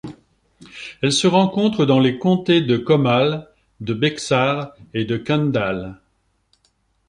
Elle 1.03 1.11
se 1.13 1.27
rencontre 1.27 1.85
dans 1.85 1.99
les 1.99 2.17
comtés 2.17 2.61
de 2.61 2.75
Comal, 2.75 3.47
de 3.81 3.93
Bexar 3.93 4.73
et 4.95 5.05
de 5.05 5.15
Kendall. 5.15 6.01